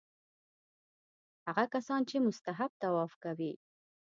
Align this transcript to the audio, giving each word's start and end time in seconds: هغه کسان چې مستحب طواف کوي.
هغه 1.45 1.63
کسان 1.73 2.01
چې 2.09 2.23
مستحب 2.25 2.71
طواف 2.81 3.11
کوي. 3.23 3.53